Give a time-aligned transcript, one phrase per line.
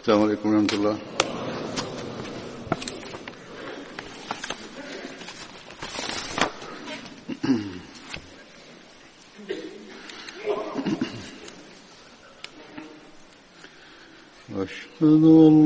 [0.00, 0.98] السلام عليكم ورحمة الله
[14.56, 15.61] أشهد أن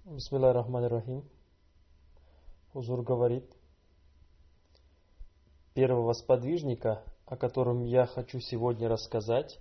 [0.06, 1.24] Бисмилlah рахман рахим
[2.74, 3.44] Узур говорит,
[5.74, 9.58] первого сподвижника, о котором я хочу сегодня рассказать,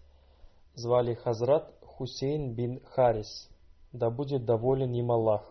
[0.75, 3.49] звали Хазрат Хусейн бин Харис,
[3.91, 5.43] да будет доволен им Аллах.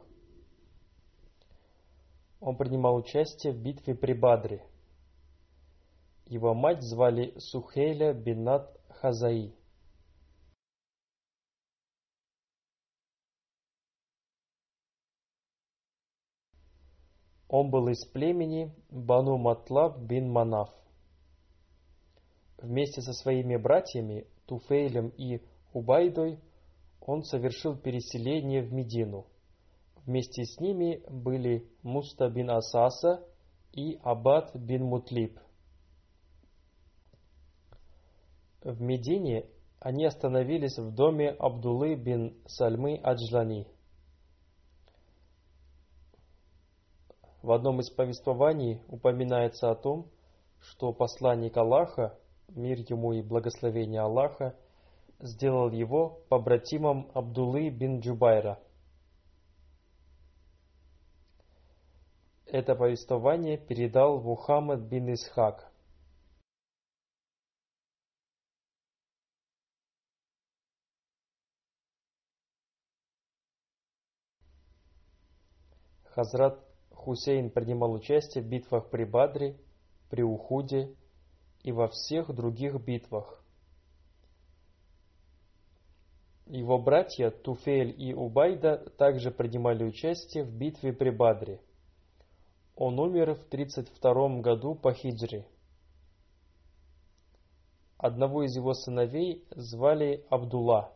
[2.40, 4.64] Он принимал участие в битве при Бадре.
[6.27, 9.53] его мать звали Сухейля бинат Хазаи.
[17.47, 20.69] Он был из племени Бану Матлаб бин Манаф.
[22.57, 25.41] Вместе со своими братьями Туфейлем и
[25.73, 26.39] Убайдой
[27.01, 29.27] он совершил переселение в Медину.
[30.05, 33.23] Вместе с ними были Муста бин Асаса
[33.73, 35.39] и Абад бин Мутлиб.
[38.65, 39.45] В Медине
[39.79, 43.67] они остановились в доме Абдуллы бин Сальмы Аджлани.
[47.43, 50.09] В одном из повествований упоминается о том,
[50.59, 52.17] что посланник Аллаха,
[52.47, 54.55] мир ему и благословение Аллаха,
[55.19, 58.57] сделал его побратимом Абдуллы бин Джубайра.
[62.47, 65.71] Это повествование передал Мухаммад бин Исхак.
[76.15, 76.57] Хазрат
[76.91, 79.59] Хусейн принимал участие в битвах при Бадре,
[80.09, 80.95] при Ухуде
[81.61, 83.43] и во всех других битвах.
[86.45, 91.59] Его братья Туфель и Убайда также принимали участие в битве при Бадре.
[92.77, 95.45] Он умер в 32 году по хиджре.
[97.97, 100.93] Одного из его сыновей звали Абдулла.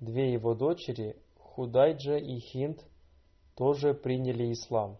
[0.00, 2.84] Две его дочери, Худайджа и Хинд,
[3.56, 4.98] тоже приняли ислам.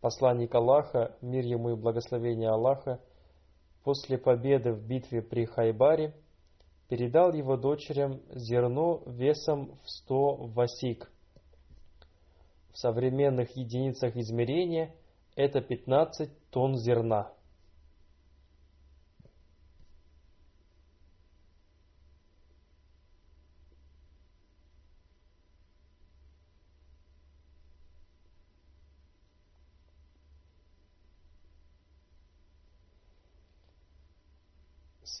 [0.00, 3.00] Посланник Аллаха, мир ему и благословение Аллаха,
[3.82, 6.14] после победы в битве при Хайбаре,
[6.88, 11.10] передал его дочерям зерно весом в 100 васик.
[12.72, 14.94] В современных единицах измерения
[15.34, 17.32] это 15 тонн зерна.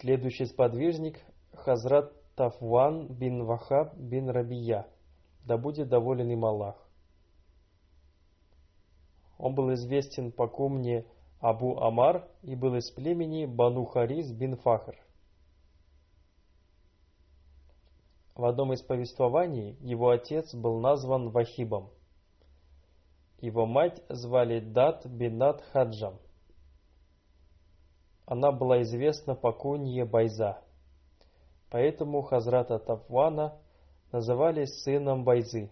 [0.00, 1.20] Следующий сподвижник–
[1.54, 4.86] Хазрат Тафван бин Вахаб бин Рабия,
[5.44, 6.76] да будет доволен им Аллах.
[9.38, 11.04] Он был известен по кумне
[11.40, 14.94] Абу Амар и был из племени Бану Харис бин Фахр.
[18.36, 21.90] В одном из повествований его отец был назван Вахибом.
[23.40, 26.20] Его мать звали Дат Бинат Хаджам.
[28.30, 30.62] Она была известна по кунье Байза.
[31.70, 33.58] Поэтому Хазрата Тафвана
[34.12, 35.70] называли сыном Байзы.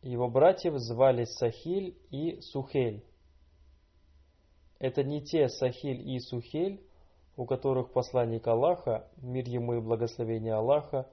[0.00, 3.04] Его братьев звали Сахиль и Сухель.
[4.78, 6.82] Это не те Сахиль и Сухель,
[7.40, 11.06] у которых посланник Аллаха, мир ему и благословение Аллаха,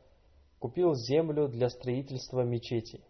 [0.59, 3.01] купил землю для строительства мечети.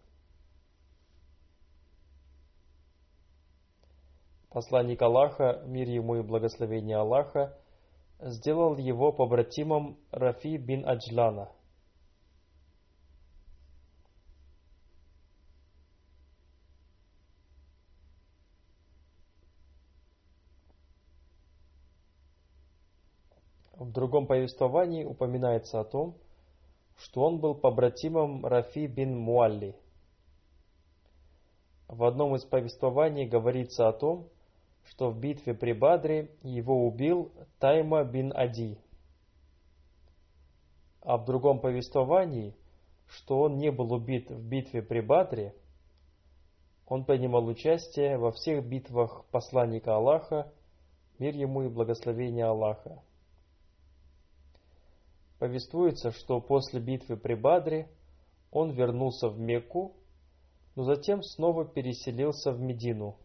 [4.50, 7.58] Посланник Аллаха, мир ему и благословение Аллаха,
[8.20, 11.50] сделал его побратимом Рафи бин Аджлана–
[23.88, 26.14] В другом повествовании упоминается о том,
[26.98, 29.74] что он был побратимом Рафи бин Муалли.
[31.88, 34.28] В одном из повествований говорится о том,
[34.84, 38.76] что в битве при Бадре его убил Тайма бин Ади.
[41.00, 42.54] А в другом повествовании,
[43.06, 45.54] что он не был убит в битве при Бадре,
[46.86, 50.52] он принимал участие во всех битвах посланника Аллаха,
[51.18, 53.02] мир ему и благословение Аллаха.
[55.38, 57.88] Повествуется, что после битвы при Бадре
[58.50, 59.94] он вернулся в Мекку,
[60.74, 63.16] но затем снова переселился в Медину.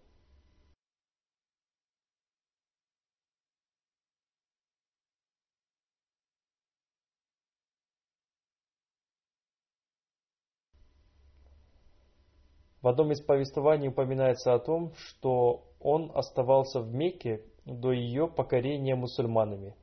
[12.82, 18.94] В одном из повествований упоминается о том, что он оставался в Мекке до ее покорения
[18.94, 19.76] мусульманами–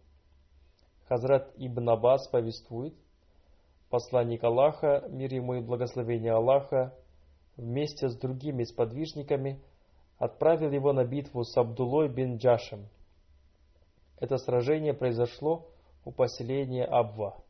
[1.11, 2.95] Хазрат Ибн Аббас повествует,
[3.89, 6.95] посланник Аллаха, мир ему и благословение Аллаха,
[7.57, 9.61] вместе с другими сподвижниками
[10.19, 12.87] отправил его на битву с Абдулой бин Джашем.
[14.21, 15.67] Это сражение произошло
[16.05, 17.43] у поселения Абва.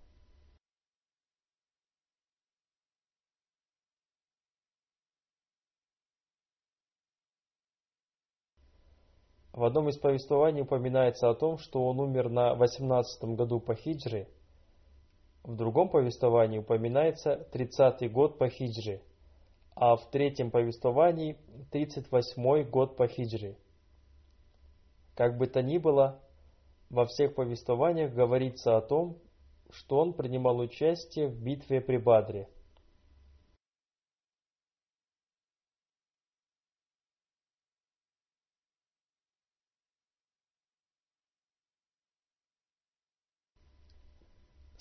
[9.60, 14.26] В одном из повествований упоминается о том, что он умер на 18 году по хиджре.
[15.44, 19.02] В другом повествовании упоминается 30-й год по хиджре,
[19.74, 21.36] а в третьем повествовании
[21.72, 23.58] 38-й год по хиджре.
[25.14, 26.22] Как бы то ни было,
[26.88, 29.18] во всех повествованиях говорится о том,
[29.68, 32.48] что он принимал участие в битве при Бадре–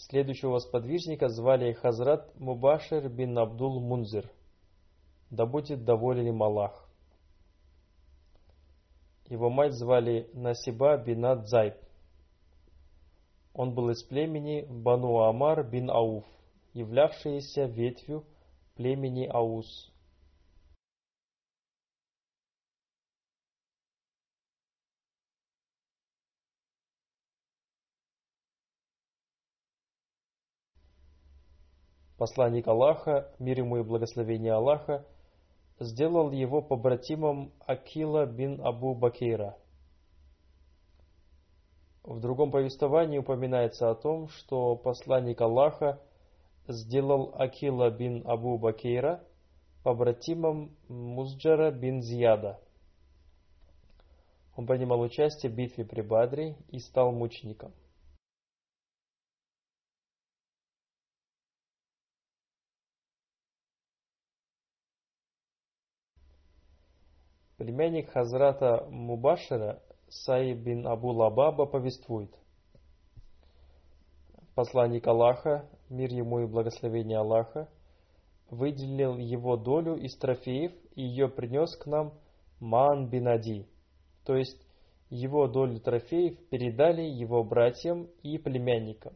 [0.09, 4.27] Следующего сподвижника звали Хазрат Мубашир бин Абдул Мунзир.
[5.29, 6.89] Да будет доволен им Аллах.
[9.27, 11.75] Его мать звали Насиба бин Адзайб.
[13.53, 16.25] Он был из племени Бану Амар бин Ауф,
[16.73, 18.25] являвшейся ветвью
[18.75, 19.88] племени Аус.
[32.19, 35.06] Посланник Аллаха, мир ему и благословение Аллаха,
[35.80, 39.57] сделал его побратимом Акила бин Абу Бакейра.
[42.04, 46.02] В другом повествовании упоминается о том, что посланник Аллаха
[46.68, 49.23] сделал Акила бин Абу Бакейра
[49.83, 52.59] побратимом Музджара бин Зияда.
[54.57, 57.71] Он принимал участие в битве при Бадре и стал мучеником.
[67.59, 72.33] Племянник Хазрата Мубашира Саиб бин Абу Лабаба повествует.
[74.56, 77.68] Посланник Аллаха, мир ему и благословение Аллаха,
[78.49, 82.13] выделил его долю из трофеев и ее принес к нам
[82.61, 83.68] Ман бин Ади,
[84.23, 84.66] то есть
[85.09, 89.11] его долю трофеев передали его братьям и племянникам.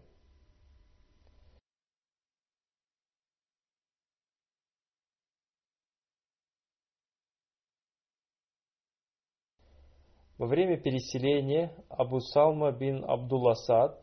[10.43, 13.97] Во время переселения Абу Салма бин Абдуласад,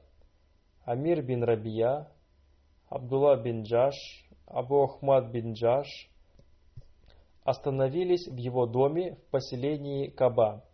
[0.86, 2.08] Амир бин Рабия,
[2.88, 3.94] Абдулла бин Джаш,
[4.46, 5.86] Абу Ахмад бин Джаш
[7.44, 10.64] остановились в его доме в поселении Каба.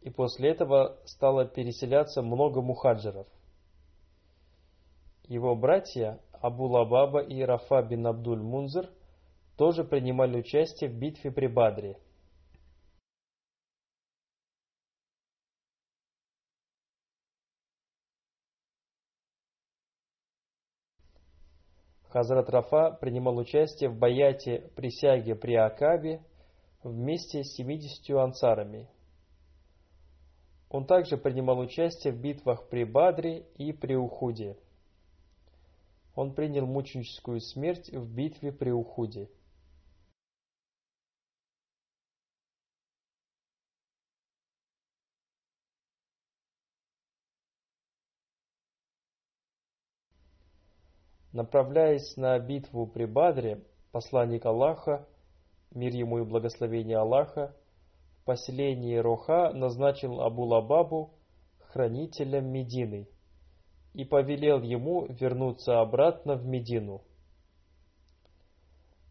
[0.00, 3.28] И после этого стало переселяться много мухаджиров.
[5.28, 8.90] Его братья Абу Лабаба и Рафа бин Абдуль Мунзер
[9.56, 11.96] тоже принимали участие в битве при Бадре.
[22.08, 26.22] Хазрат Рафа принимал участие в баяте присяги при Акабе
[26.82, 28.88] вместе с 70 ансарами.
[30.70, 34.56] Он также принимал участие в битвах при Бадре и при Ухуде.
[36.14, 39.28] Он принял мученическую смерть в битве при Ухуде.
[51.32, 55.06] Направляясь на битву при Бадре, посланник Аллаха,
[55.70, 57.54] мир ему и благословение Аллаха,
[58.20, 61.10] в поселении Роха назначил Абу Лабабу
[61.58, 63.08] хранителем Медины
[63.92, 67.02] и повелел ему вернуться обратно в Медину.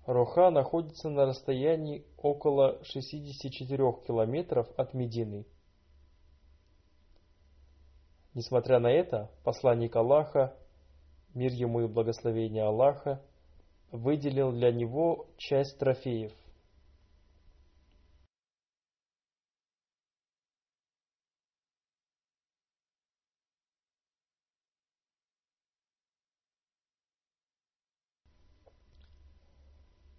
[0.07, 5.45] Роха находится на расстоянии около 64 километров от Медины.
[8.33, 10.55] Несмотря на это, посланник Аллаха
[11.37, 13.21] мир ему и благословение Аллаха,
[13.91, 16.33] выделил для него часть трофеев.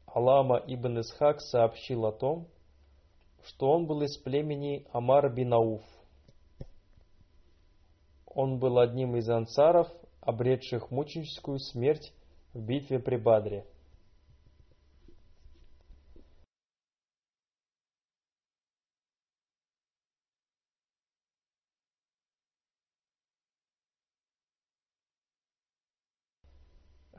[0.06, 2.48] Алама ибн Исхак сообщил о том,
[3.44, 5.82] что он был из племени Амар бин Ауф.
[8.26, 9.88] Он был одним из ансаров,
[10.28, 12.12] обретших мученическую смерть
[12.52, 13.64] в битве при Бадре.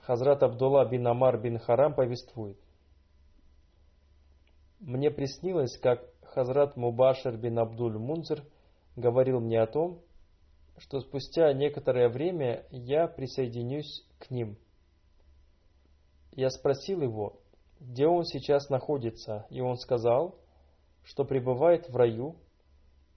[0.03, 2.59] Хазрат Абдулла бин Амар бин Харам повествует.
[4.79, 8.43] Мне приснилось, как Хазрат Мубашир бин Абдуль Мунзер
[8.95, 10.03] говорил мне о том,
[10.79, 14.57] что спустя некоторое время я присоединюсь к ним.
[16.31, 17.41] Я спросил его,
[17.79, 20.35] где он сейчас находится, и он сказал,
[21.03, 22.35] что пребывает в раю,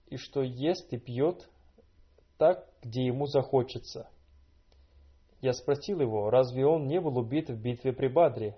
[0.07, 1.49] и что ест и пьет
[2.37, 4.09] так, где ему захочется.
[5.41, 8.57] Я спросил его, разве он не был убит в битве при Бадре?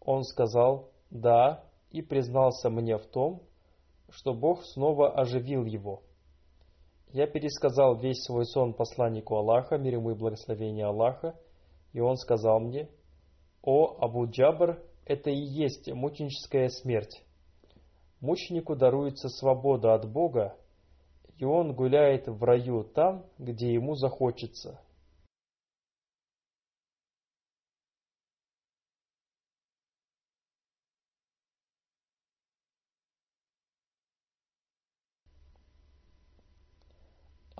[0.00, 3.42] Он сказал, да, и признался мне в том,
[4.10, 6.02] что Бог снова оживил его.
[7.12, 11.34] Я пересказал весь свой сон посланнику Аллаха, мир ему и благословение Аллаха,
[11.92, 12.88] и он сказал мне,
[13.62, 17.24] «О, Абу Джабр, это и есть мученическая смерть.
[18.20, 20.56] Мученику даруется свобода от Бога,
[21.36, 24.80] и он гуляет в раю там, где ему захочется».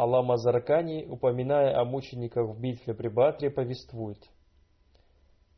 [0.01, 4.31] Аллама Заркани, упоминая о мучениках в битве при Батре, повествует.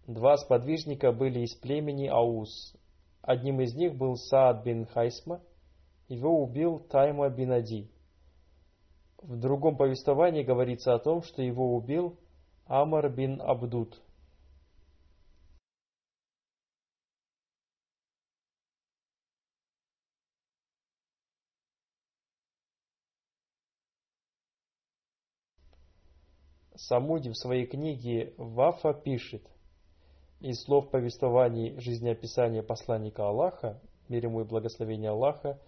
[0.08, 2.74] Два сподвижника были из племени Аус.
[3.20, 5.40] Одним из них был Саад бин Хайсма,
[6.08, 7.88] его убил Тайма бин Ади.
[9.18, 12.18] В другом повествовании говорится о том, что его убил
[12.66, 14.02] Амар бин Абдуд.
[26.88, 29.42] Самуди в своей книге Вафа пишет,
[30.40, 35.60] из слов повествований жизнеописания посланника Аллаха, мир ему и благословение Аллаха,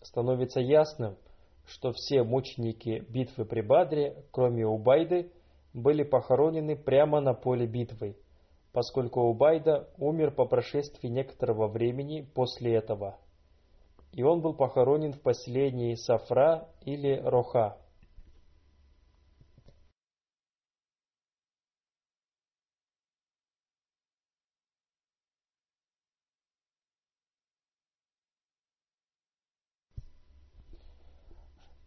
[0.00, 1.18] становится ясным,
[1.66, 5.30] что все мученики битвы при Бадре, кроме Убайды,
[5.74, 8.16] были похоронены прямо на поле битвы,
[8.72, 13.18] поскольку Убайда умер по прошествии некоторого времени после этого.
[14.14, 17.76] И он был похоронен в поселении Сафра или Роха.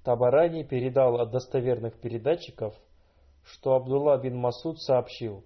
[0.04, 2.76] Табарани передал от достоверных передатчиков,
[3.44, 5.44] что Абдулла бин Масуд сообщил,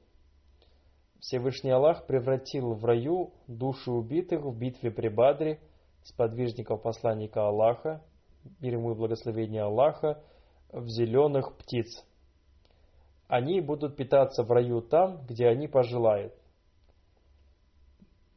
[1.20, 5.60] Всевышний Аллах превратил в раю души убитых в битве при Бадре,
[6.04, 8.04] сподвижников посланника Аллаха,
[8.62, 10.24] мир ему и благословение Аллаха,
[10.72, 12.06] в зеленых птиц.
[13.28, 16.34] Они будут питаться в раю там, где они пожелают.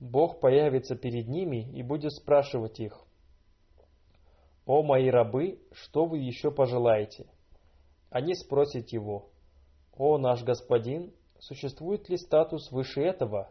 [0.01, 2.99] Бог появится перед ними и будет спрашивать их,
[4.73, 7.27] «О мои рабы, что вы еще пожелаете?»
[8.09, 9.31] Они спросят его,
[9.97, 13.51] «О наш господин, существует ли статус выше этого?»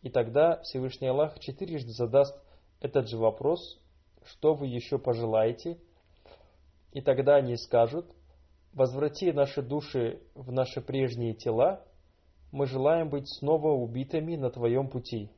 [0.00, 2.34] И тогда Всевышний Аллах четырежды задаст
[2.80, 3.78] этот же вопрос,
[4.24, 5.76] «Что вы еще пожелаете?»
[6.94, 8.06] И тогда они скажут,
[8.72, 11.84] «Возврати наши души в наши прежние тела,
[12.52, 15.30] мы желаем быть снова убитыми на Твоем пути».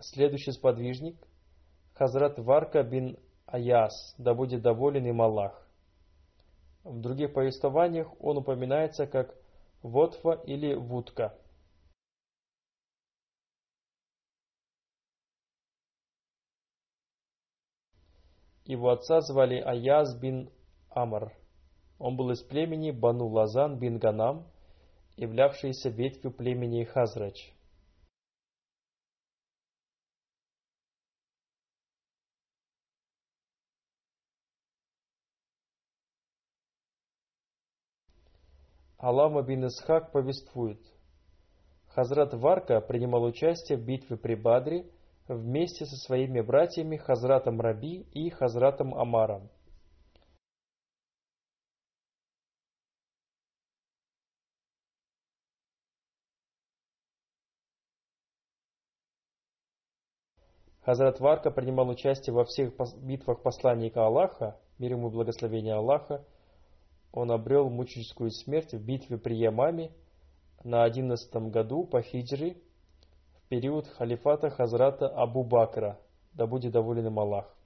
[0.00, 1.16] Следующий сподвижник–
[1.96, 5.66] Хазрат Варка бин Аяс, да будет доволен им Аллах.
[6.84, 9.34] В других повествованиях он упоминается как
[9.82, 11.38] Вотфа или Вудка.
[18.66, 20.50] Его отца звали Аяз бин
[20.90, 21.32] Амр.
[21.98, 24.46] Он был из племени Бану Лазан бин Ганам,
[25.16, 27.55] являвшейся ветвью племени Хазрач.
[38.98, 40.80] Алама бин Исхак повествует.
[41.88, 44.90] Хазрат Варка принимал участие в битве при Бадре
[45.28, 49.50] вместе со своими братьями Хазратом Раби и Хазратом Амаром.
[60.86, 62.72] Хазрат Варка принимал участие во всех
[63.02, 66.24] битвах посланника Аллаха, мир ему и благословения Аллаха,
[67.16, 69.90] он обрел мученическую смерть в битве при Ямаме
[70.64, 72.62] на одиннадцатом году по хиджри
[73.38, 75.98] в период халифата Хазрата Абу Бакра,
[76.34, 77.56] да будет доволен им Аллах.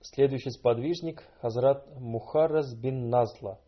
[0.00, 3.60] Следующий сподвижник– Хазрат Мухаррас бин Назла,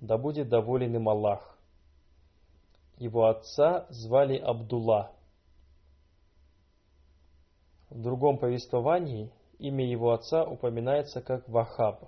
[0.00, 1.61] да будет доволен им Аллах.
[3.02, 5.10] Его отца звали Абдулла.
[7.90, 12.04] В другом повествовании имя его отца упоминается как Вахаб.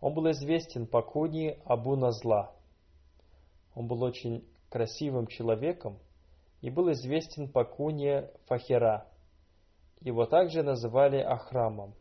[0.00, 2.54] Он был известен по куни Абу Назла.
[3.74, 5.98] Он был очень красивым человеком
[6.62, 9.06] и был известен по куне Фахира.
[10.00, 11.92] Его также называли Ахрамом.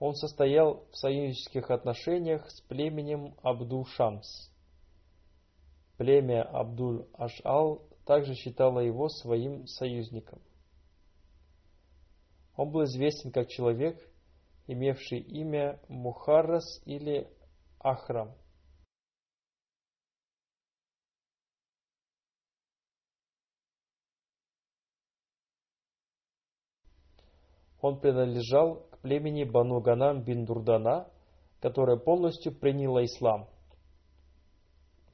[0.00, 4.50] Он состоял в союзнических отношениях с племенем Абду-Шамс–
[5.96, 10.42] Племя Абдуль-Аш'ал также считало его своим союзником.
[12.54, 13.98] Он был известен как человек,
[14.66, 17.30] имевший имя Мухаррас или
[17.80, 18.34] Ахрам.
[27.80, 31.10] Он принадлежал к племени Бану Ганам бин Дурдана,
[31.60, 33.48] которое полностью приняло ислам–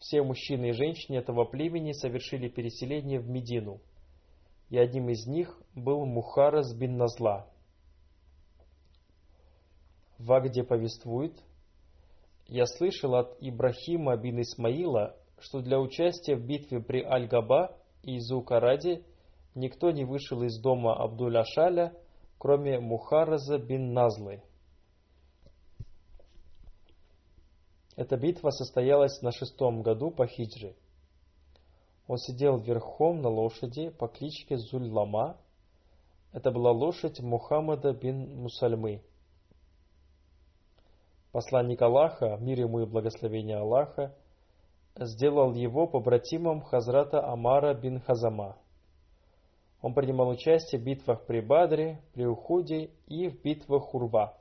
[0.03, 3.81] все мужчины и женщины этого племени совершили переселение в Медину,
[4.69, 7.49] и одним из них был Мухарас бин Назла.
[10.19, 11.41] Вагде повествует,
[12.49, 19.05] «Я слышал от Ибрахима бин Исмаила, что для участия в битве при Аль-Габа и Зукараде
[19.55, 21.97] никто не вышел из дома Абдуль-Ашаля,
[22.39, 24.43] кроме Мухараза бин Назлы.
[27.97, 30.75] Эта битва состоялась на шестом году по хиджре.
[32.07, 35.37] Он сидел верхом на лошади по кличке Зуль-Лама.
[36.33, 39.03] Это была лошадь Мухаммада бин Мусальмы.
[41.33, 44.15] Посланник Аллаха, мир ему и благословение Аллаха,
[44.99, 48.57] сделал его побратимом Хазрата Амара бин Хазама.
[49.83, 54.37] Он принимал участие в битвах при Бадре, при Ухуде и в битвах Хурва.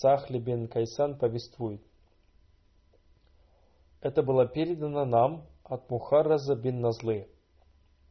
[0.00, 1.82] Сахли бен Кайсан повествует.
[4.00, 7.28] Это было передано нам от Мухарраза бин Назлы.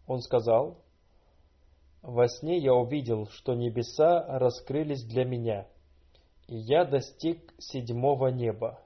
[0.06, 0.84] Он сказал,
[2.02, 5.66] «Во сне я увидел, что небеса раскрылись для меня,
[6.48, 8.82] и я достиг седьмого неба.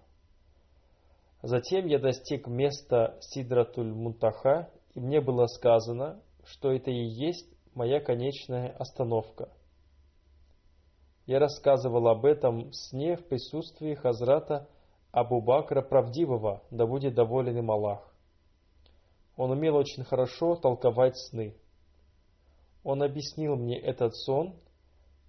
[1.42, 8.00] Затем я достиг места Сидратуль Мунтаха, и мне было сказано, что это и есть моя
[8.00, 9.50] конечная остановка–
[11.32, 14.68] я рассказывал об этом сне в присутствии Хазрата
[15.14, 18.14] Абу Бакра правдивого, да будет доволен им Аллах.
[19.38, 21.56] Он умел очень хорошо толковать сны.
[22.84, 24.60] Он объяснил мне этот сон,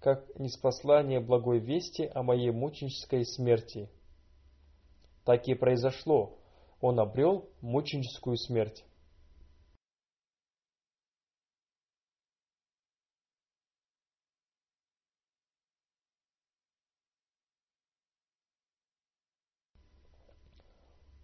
[0.01, 3.89] как неспослание благой вести о моей мученической смерти.
[5.23, 6.37] Так и произошло.
[6.81, 8.83] Он обрел мученическую смерть.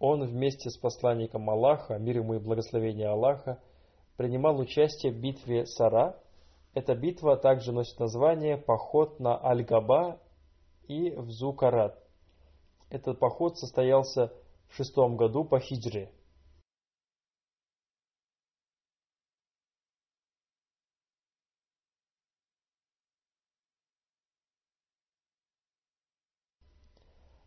[0.00, 3.62] Он вместе с посланником Аллаха, мир ему и благословение Аллаха,
[4.16, 6.18] принимал участие в битве Сара.
[6.72, 10.18] Эта битва также носит название «Поход на Аль-Габа»
[10.88, 12.02] и в Зукарат.
[12.88, 14.32] Этот поход состоялся
[14.68, 16.10] в шестом году по хиджре.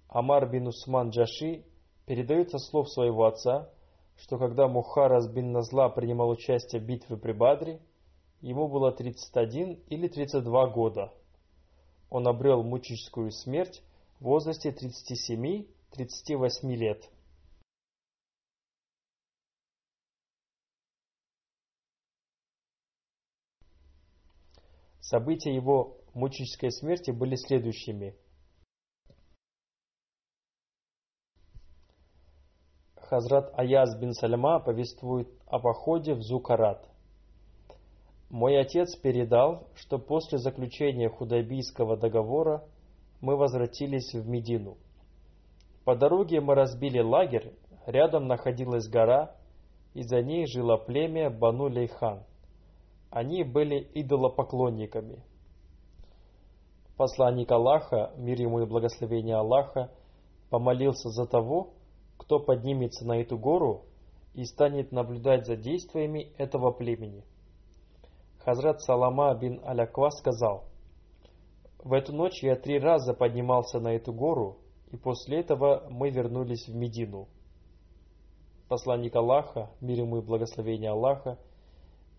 [0.07, 1.65] Амар бин Усман Джаши
[2.05, 3.69] Передается слов своего отца,
[4.17, 7.81] что когда Мухарас бин Назла принимал участие в битве при Бадре,
[8.41, 11.11] ему было 31 или 32 года.
[12.09, 13.81] Он обрел мученическую смерть
[14.19, 17.09] в возрасте 37-38 лет.
[24.99, 28.15] События его мученической смерти были следующими.
[33.09, 36.87] Хазрат Аяз бин Сальма повествует о походе в Зукарат.
[38.29, 42.63] Мой отец передал, что после заключения Худайбийского договора
[43.21, 44.77] мы возвратились в Медину.
[45.85, 47.53] По дороге мы разбили лагерь,
[47.85, 49.35] рядом находилась гора,
[49.93, 52.23] и за ней жило племя Бану Лейхан.
[53.11, 55.23] Они были идолопоклонниками.
[56.97, 59.91] Посланник Аллаха, мир ему и благословение Аллаха,
[60.49, 61.73] помолился за того,
[62.23, 63.83] кто поднимется на эту гору
[64.33, 67.25] и станет наблюдать за действиями этого племени.
[68.39, 70.63] Хазрат Салама бин Аляква сказал,
[71.83, 74.57] «В эту ночь я три раза поднимался на эту гору,
[74.91, 77.27] и после этого мы вернулись в Медину».
[78.69, 81.37] Посланник Аллаха, мир ему и благословение Аллаха,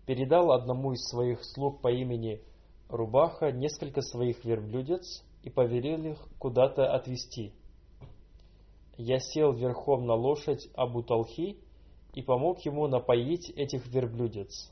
[0.05, 2.41] передал одному из своих слуг по имени
[2.89, 7.53] Рубаха несколько своих верблюдец и повелел их куда-то отвезти–
[8.97, 11.57] я сел верхом на лошадь Абу Талхи
[12.13, 14.71] и помог ему напоить этих верблюдец.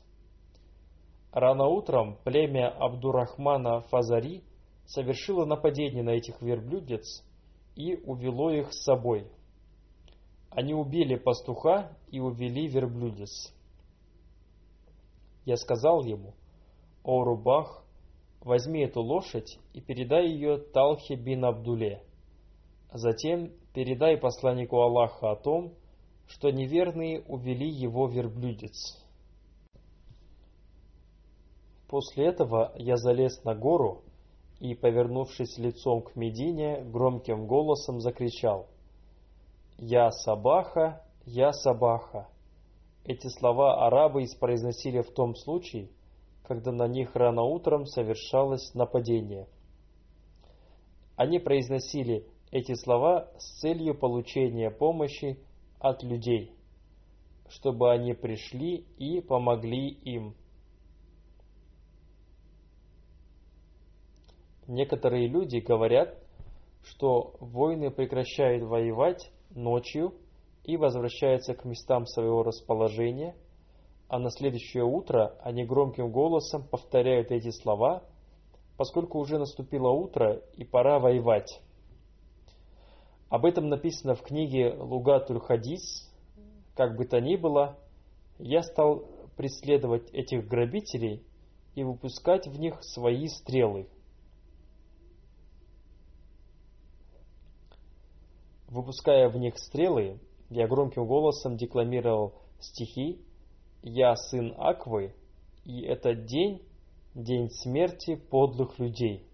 [1.32, 4.44] Рано утром племя Абдурахмана Фазари
[4.86, 7.24] совершило нападение на этих верблюдец
[7.74, 9.28] и увело их с собой.
[10.50, 13.52] Они убили пастуха и увели верблюдец.
[15.44, 16.34] Я сказал ему,
[17.02, 17.84] «О Рубах,
[18.40, 22.02] возьми эту лошадь и передай ее Талхе бин Абдуле».
[22.92, 25.74] Затем передай посланнику Аллаха о том,
[26.28, 29.04] что неверные увели его верблюдец.
[31.88, 34.02] После этого я залез на гору
[34.60, 38.68] и, повернувшись лицом к Медине, громким голосом закричал
[39.76, 42.28] «Я Сабаха, я Сабаха».
[43.04, 45.90] Эти слова арабы испроизносили в том случае,
[46.44, 49.46] когда на них рано утром совершалось нападение.
[51.16, 55.36] Они произносили эти слова с целью получения помощи
[55.80, 56.52] от людей,
[57.48, 60.36] чтобы они пришли и помогли им.
[64.68, 66.16] Некоторые люди говорят,
[66.84, 70.14] что воины прекращают воевать ночью
[70.62, 73.34] и возвращаются к местам своего расположения,
[74.06, 78.04] а на следующее утро они громким голосом повторяют эти слова,
[78.76, 81.63] поскольку уже наступило утро и пора воевать.
[83.28, 86.10] Об этом написано в книге Лугатуль Хадис.
[86.74, 87.78] Как бы то ни было,
[88.38, 89.06] я стал
[89.36, 91.24] преследовать этих грабителей
[91.74, 93.88] и выпускать в них свои стрелы.
[98.68, 100.18] Выпуская в них стрелы,
[100.50, 103.20] я громким голосом декламировал стихи
[103.82, 105.14] «Я сын Аквы,
[105.64, 106.62] и этот день–
[107.14, 109.26] день смерти подлых людей».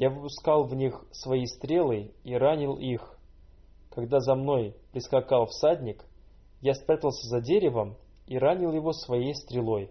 [0.00, 3.18] Я выпускал в них свои стрелы и ранил их.
[3.90, 6.06] Когда за мной прискакал всадник,
[6.62, 9.90] я спрятался за деревом и ранил его своей стрелой.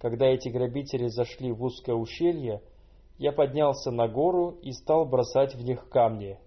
[0.00, 2.62] Когда эти грабители зашли в узкое ущелье,
[3.18, 6.38] я поднялся на гору и стал бросать в них камни.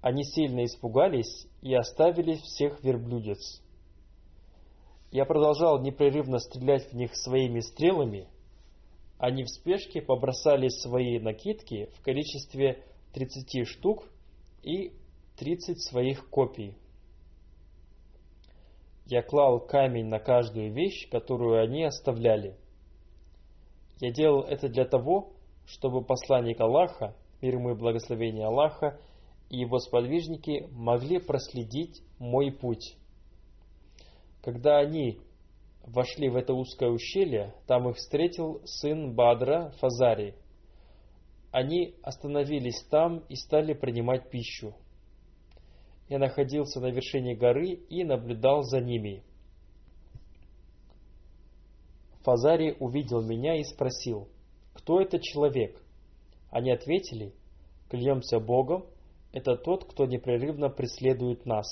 [0.00, 3.60] Они сильно испугались и оставили всех верблюдец.
[5.10, 8.28] Я продолжал непрерывно стрелять в них своими стрелами–
[9.18, 14.08] они в спешке побросали свои накидки в количестве 30 штук
[14.62, 14.92] и
[15.36, 16.76] 30 своих копий.
[19.06, 22.56] Я клал камень на каждую вещь, которую они оставляли.
[24.00, 25.32] Я делал это для того,
[25.66, 28.98] чтобы посланник Аллаха, мир ему и благословение Аллаха,
[29.50, 32.96] и его сподвижники могли проследить мой путь.
[34.42, 35.20] Когда они
[35.86, 40.34] вошли в это узкое ущелье, там их встретил сын Бадра Фазари.
[41.50, 44.74] Они остановились там и стали принимать пищу.
[46.08, 49.22] Я находился на вершине горы и наблюдал за ними.
[52.22, 54.28] Фазари увидел меня и спросил,
[54.72, 55.80] кто этот человек?
[56.50, 57.34] Они ответили,
[57.88, 58.86] клянемся Богом,
[59.32, 61.66] это тот, кто непрерывно преследует нас.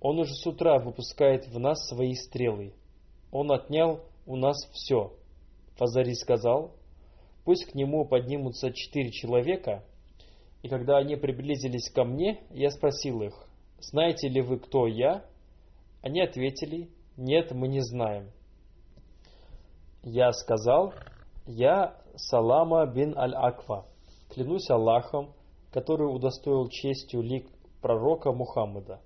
[0.00, 2.74] Он уже с утра выпускает в нас свои стрелы.
[3.34, 5.12] Он отнял у нас все.
[5.74, 6.70] Фазари сказал,
[7.44, 9.84] пусть к нему поднимутся четыре человека,
[10.62, 13.34] и когда они приблизились ко мне, я спросил их,
[13.80, 15.24] знаете ли вы, кто я?
[16.00, 18.30] Они ответили, нет, мы не знаем.
[20.04, 20.94] Я сказал,
[21.44, 23.84] я Салама бин Аль-Аква,
[24.30, 25.34] клянусь Аллахом,
[25.72, 27.48] который удостоил честью лик
[27.82, 29.00] пророка Мухаммада.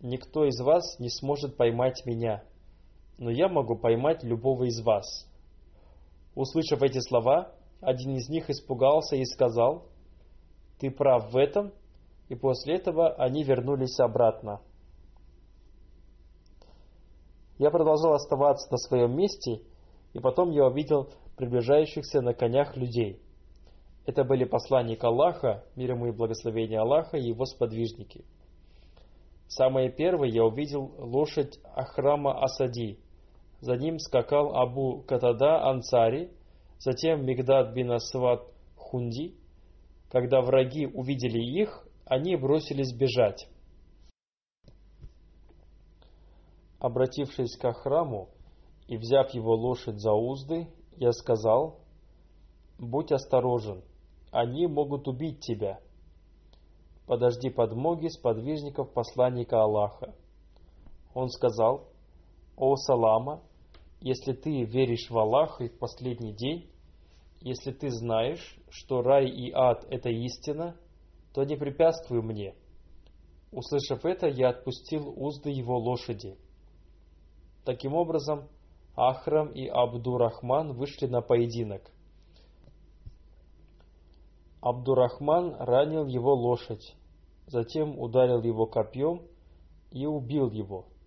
[0.00, 2.42] Никто из вас не сможет поймать меня–
[3.18, 5.28] но я могу поймать любого из вас.
[6.34, 9.86] Услышав эти слова, один из них испугался и сказал,
[10.78, 11.72] «Ты прав в этом»,
[12.28, 14.60] и после этого они вернулись обратно.
[17.58, 19.62] Я продолжал оставаться на своем месте,
[20.12, 23.20] и потом я увидел приближающихся на конях людей.
[24.06, 28.24] Это были посланник Аллаха, мир ему и благословение Аллаха, и его сподвижники.
[29.48, 32.98] Самое первое я увидел лошадь Ахрама Асади,
[33.60, 36.30] за ним скакал Абу Катада Ансари,
[36.78, 38.42] затем Мигдад бин Асват
[38.76, 39.34] Хунди.
[40.10, 43.48] Когда враги увидели их, они бросились бежать.
[46.78, 48.28] Обратившись к храму
[48.86, 51.80] и взяв его лошадь за узды, я сказал,
[52.78, 53.82] «Будь осторожен,
[54.30, 55.80] они могут убить тебя.
[57.06, 60.14] Подожди подмоги сподвижников посланника Аллаха».
[61.12, 61.88] Он сказал,
[62.56, 63.42] «О Салама,
[64.00, 66.70] если ты веришь в Аллаха и в последний день,
[67.40, 70.76] если ты знаешь, что рай и ад– это истина,
[71.34, 72.54] то не препятствуй мне.
[73.50, 76.36] Услышав это, я отпустил узды его лошади.
[77.64, 78.48] Таким образом,
[78.96, 81.90] Ахрам и Абдурахман вышли на поединок.
[84.60, 86.94] Абдурахман ранил его лошадь,
[87.46, 89.22] затем ударил его копьем
[89.90, 90.86] и убил его–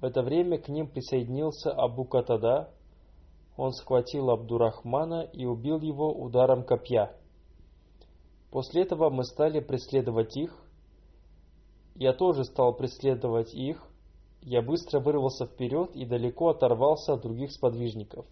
[0.00, 2.70] в это время к ним присоединился Абу Катада.
[3.56, 7.12] Он схватил Абдурахмана и убил его ударом копья.
[8.50, 10.56] После этого мы стали преследовать их.
[11.96, 13.82] Я тоже стал преследовать их.
[14.42, 18.24] Я быстро вырвался вперед и далеко оторвался от других сподвижников.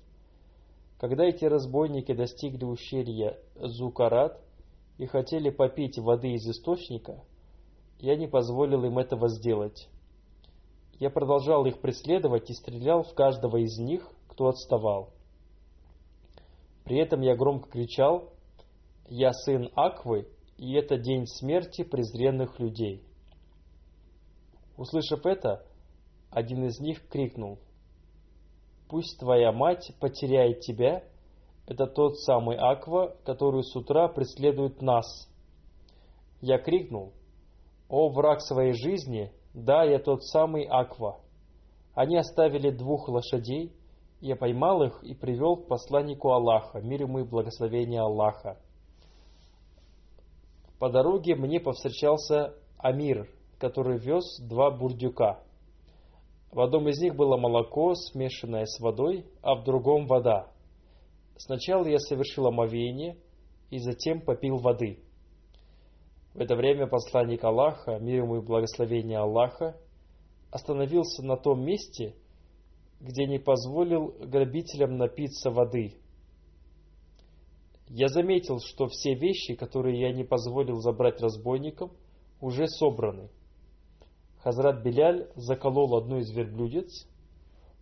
[0.98, 4.40] Когда эти разбойники достигли ущелья Зукарат
[4.98, 7.20] и хотели попить воды из источника,
[7.98, 9.88] я не позволил им этого сделать.
[10.98, 15.10] Я продолжал их преследовать и стрелял в каждого из них, кто отставал.
[16.84, 18.32] При этом я громко кричал
[19.08, 23.02] «Я сын Аквы, и это день смерти презренных людей».
[24.78, 25.66] Услышав это,
[26.30, 27.58] один из них крикнул
[28.88, 31.02] «Пусть твоя мать потеряет тебя,
[31.66, 35.06] это тот самый Аква, который с утра преследует нас».
[36.40, 37.12] Я крикнул
[37.88, 41.18] «О враг своей жизни, да, я тот самый Аква.
[41.94, 43.72] Они оставили двух лошадей,
[44.20, 48.58] я поймал их и привел к посланнику Аллаха, мир ему и благословение Аллаха.
[50.78, 55.40] По дороге мне повстречался Амир, который вез два бурдюка.
[56.52, 60.48] В одном из них было молоко, смешанное с водой, а в другом вода.
[61.38, 63.16] Сначала я совершил омовение
[63.70, 64.98] и затем попил воды.
[66.36, 69.74] В это время посланник Аллаха, мир ему и благословение Аллаха,
[70.50, 72.14] остановился на том месте,
[73.00, 75.94] где не позволил грабителям напиться воды.
[77.88, 81.90] Я заметил, что все вещи, которые я не позволил забрать разбойникам,
[82.42, 83.30] уже собраны.
[84.40, 87.08] Хазрат Беляль заколол одну из верблюдец,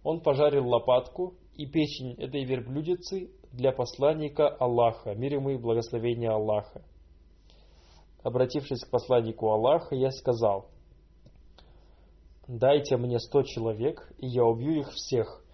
[0.05, 6.85] он пожарил лопатку и печень этой верблюдицы для посланника Аллаха, мир ему и благословение Аллаха.
[8.24, 10.70] Обратившись к посланнику Аллаха, я сказал,
[12.48, 15.44] «Дайте мне сто человек, и я убью их всех.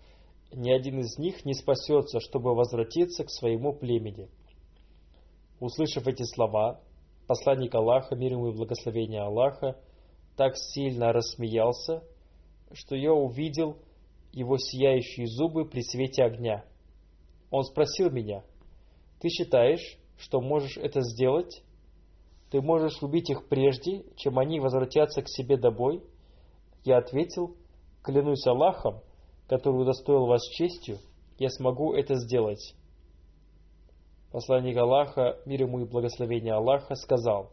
[0.52, 4.28] Ни один из них не спасется, чтобы возвратиться к своему племени».
[5.58, 6.80] Услышав эти слова,
[7.26, 9.76] посланник Аллаха, мир ему и благословение Аллаха,
[10.36, 12.04] так сильно рассмеялся,
[12.72, 13.78] что я увидел
[14.32, 16.64] его сияющие зубы при свете огня.
[17.50, 18.44] Он спросил меня,
[19.18, 21.64] «Ты считаешь, что можешь это сделать?
[22.50, 26.02] Ты можешь убить их прежде, чем они возвратятся к себе домой?»
[26.84, 27.56] Я ответил,
[28.02, 29.00] «Клянусь Аллахом,
[29.48, 30.98] который удостоил вас честью,
[31.38, 32.74] я смогу это сделать».
[34.32, 37.50] Посланник Аллаха, мир ему и благословение Аллаха, сказал,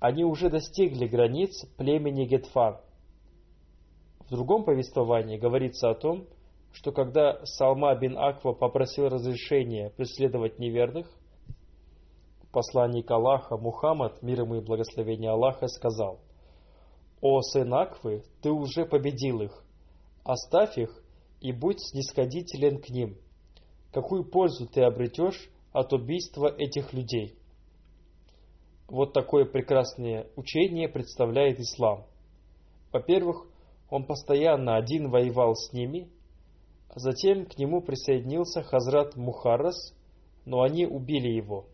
[0.00, 2.78] «Они уже достигли границ племени Гетфан».
[4.26, 6.26] В другом повествовании говорится о том,
[6.72, 11.06] что когда Салма бин Аква попросил разрешения преследовать неверных,
[12.52, 16.20] посланник Аллаха Мухаммад, мир ему и благословение Аллаха, сказал,
[17.20, 19.64] «О сын Аквы, ты уже победил их,
[20.24, 21.02] оставь их
[21.40, 23.16] и будь снисходителен к ним.
[23.92, 27.38] Какую пользу ты обретешь от убийства этих людей.
[28.88, 32.06] Вот такое прекрасное учение представляет ислам.
[32.92, 33.46] Во-первых,
[33.90, 36.10] он постоянно один воевал с ними,
[36.90, 39.94] а затем к нему присоединился Хазрат Мухаррас,
[40.44, 41.66] но они убили его.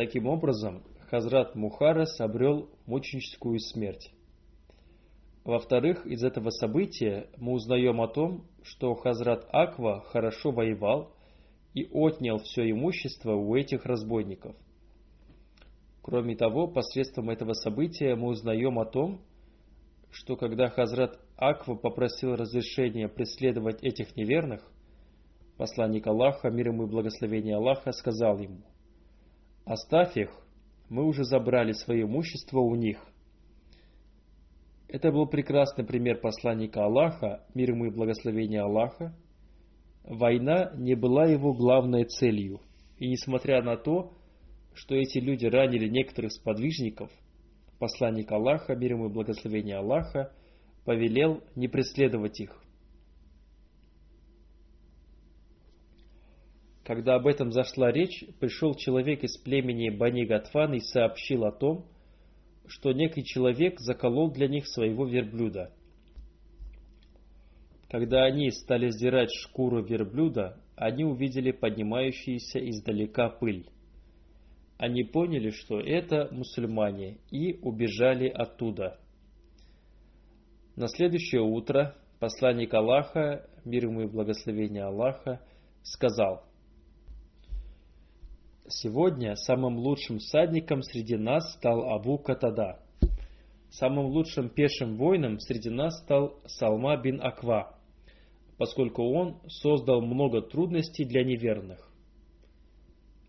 [0.00, 4.10] Таким образом, Хазрат Мухаррас обрел мученическую смерть.
[5.44, 11.12] Во-вторых, из этого события мы узнаем о том, что Хазрат Аква хорошо воевал
[11.74, 14.56] и отнял все имущество у этих разбойников.
[16.00, 19.20] Кроме того, посредством этого события мы узнаем о том,
[20.10, 24.62] что когда Хазрат Аква попросил разрешения преследовать этих неверных,
[25.58, 28.62] посланник Аллаха, мир ему и благословение Аллаха, сказал ему,
[29.64, 30.30] «Оставь их,
[30.88, 32.98] мы уже забрали свое имущество у них».
[34.88, 39.14] Это был прекрасный пример посланника Аллаха, мир ему и благословение Аллаха,
[40.04, 42.60] Война не была его главной целью,
[42.98, 44.12] и несмотря на то,
[44.74, 47.10] что эти люди ранили некоторых сподвижников,
[47.78, 50.32] посланник Аллаха, мир ему и благословение Аллаха,
[50.84, 52.60] повелел не преследовать их.
[56.84, 61.86] Когда об этом зашла речь, пришел человек из племени Бани Гатфан и сообщил о том,
[62.66, 65.72] что некий человек заколол для них своего верблюда–
[67.90, 73.66] когда они стали сдирать шкуру верблюда, они увидели поднимающуюся издалека пыль.
[74.78, 79.00] Они поняли, что это мусульмане, и убежали оттуда.
[80.76, 85.40] На следующее утро посланник Аллаха, мир ему и благословение Аллаха,
[85.82, 86.44] сказал,
[88.70, 92.80] «Сегодня самым лучшим всадником среди нас стал Абу Катада.
[93.70, 97.76] Самым лучшим пешим воином среди нас стал Салма бин Аква
[98.60, 101.90] поскольку он создал много трудностей для неверных.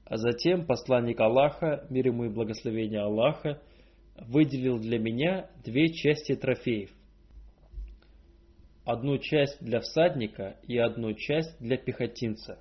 [0.04, 3.62] А затем посланник Аллаха, мир ему и благословение Аллаха,
[4.18, 6.92] выделил для меня две части трофеев.
[8.84, 12.60] Одну часть для всадника и одну часть для пехотинца.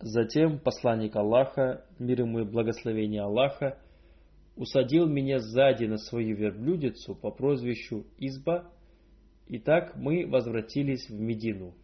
[0.00, 3.78] Затем посланник Аллаха, мир ему и благословение Аллаха,
[4.56, 8.70] усадил меня сзади на свою верблюдицу по прозвищу Изба
[9.50, 11.74] Итак, мы возвратились в Медину.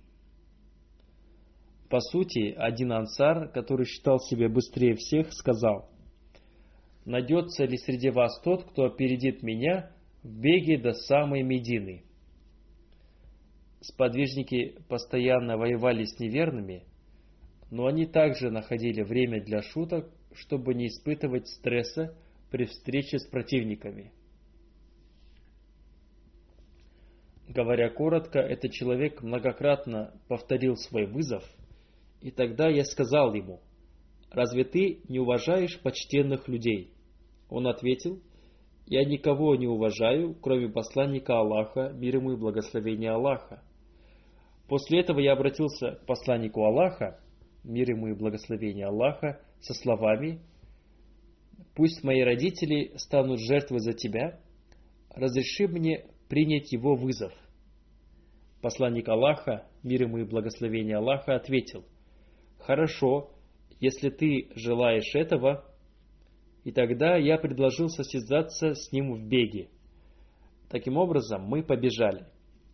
[1.89, 5.89] По сути, один ансар, который считал себя быстрее всех, сказал,
[7.07, 9.91] «Найдется ли среди вас тот, кто опередит меня
[10.23, 12.05] в беге до самой Медины?»
[13.81, 16.85] Сподвижники постоянно воевали с неверными,
[17.71, 22.17] но они также находили время для шуток, чтобы не испытывать стресса
[22.51, 24.13] при встрече с противниками.
[27.49, 31.45] Говоря коротко, этот человек многократно повторил свой вызов,
[32.21, 33.61] и тогда я сказал ему,
[34.31, 36.93] «Разве ты не уважаешь почтенных людей?»
[37.51, 38.21] Он ответил,
[38.87, 43.63] «Я никого не уважаю, кроме посланника Аллаха, мир ему и благословения Аллаха».
[44.69, 47.21] После этого я обратился к посланнику Аллаха,
[47.65, 50.41] мир ему и благословения Аллаха, со словами
[51.75, 54.39] «Пусть мои родители станут жертвой за тебя,
[55.11, 57.33] разреши мне принять его вызов.
[58.61, 61.85] Посланник Аллаха, мир ему и благословение Аллаха, ответил,
[62.59, 63.31] «Хорошо,
[63.81, 65.65] если ты желаешь этого».
[66.65, 69.69] И тогда я предложил состязаться с ним в беге.
[70.71, 72.27] Таким образом, мы побежали.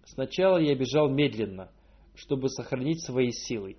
[0.04, 1.72] Сначала я бежал медленно,
[2.14, 3.78] чтобы сохранить свои силы,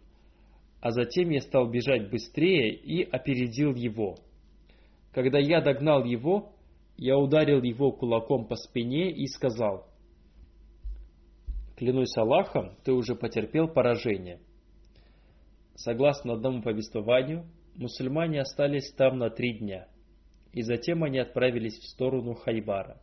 [0.81, 4.17] а затем я стал бежать быстрее и опередил его.
[5.13, 6.53] Когда я догнал его,
[6.97, 9.87] я ударил его кулаком по спине и сказал,
[11.77, 14.39] «Клянусь Аллахом, ты уже потерпел поражение».
[15.75, 19.87] Согласно одному повествованию, мусульмане остались там на три дня,
[20.51, 23.01] и затем они отправились в сторону Хайбара.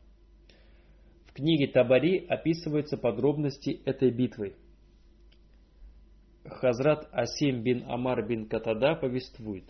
[1.26, 4.56] В книге Табари описываются подробности этой битвы.
[6.50, 9.64] Хазрат Асим бин Амар бин Катада повествует.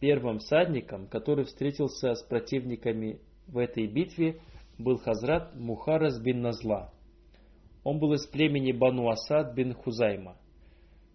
[0.00, 4.40] Первым всадником, который встретился с противниками в этой битве,
[4.78, 6.92] был Хазрат Мухарас бин Назла.
[7.84, 10.36] Он был из племени Бану Асад бин Хузайма.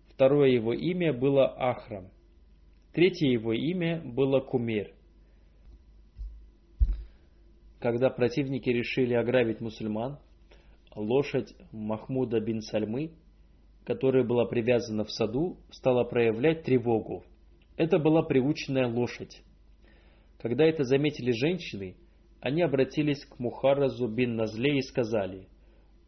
[0.09, 2.09] Второе его имя было Ахрам.
[2.93, 4.93] Третье его имя было Кумир.
[7.79, 10.17] Когда противники решили ограбить мусульман,
[10.95, 13.11] лошадь Махмуда бин Сальмы,
[13.85, 17.23] которая была привязана в саду, стала проявлять тревогу.
[17.77, 19.41] Это была приученная лошадь.
[20.39, 21.95] Когда это заметили женщины,
[22.39, 25.47] они обратились к Мухаразу бин Назле и сказали,